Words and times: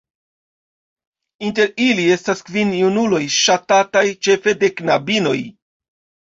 Inter 1.49 1.69
ili 1.89 2.07
estis 2.15 2.41
kvin 2.49 2.73
junuloj 2.79 3.21
ŝatataj 3.37 4.05
ĉefe 4.29 4.59
de 4.65 4.73
knabinoj. 4.83 5.39